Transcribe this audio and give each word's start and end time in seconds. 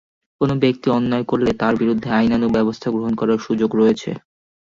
কোনো 0.41 0.53
ব্যক্তি 0.63 0.87
অন্যায় 0.89 1.25
করলে 1.27 1.51
তাঁর 1.61 1.73
বিরুদ্ধে 1.81 2.09
আইনানুগ 2.11 2.49
ব্যবস্থা 2.57 2.87
গ্রহণ 2.91 3.13
করার 3.15 3.39
সুযোগ 3.47 3.69
রয়েছে। 3.75 4.09